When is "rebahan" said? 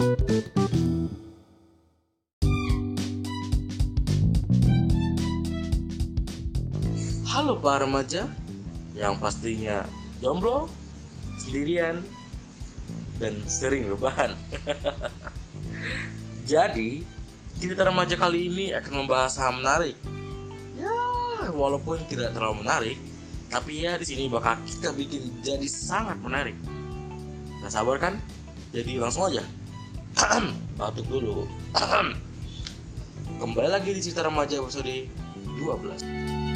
13.92-14.32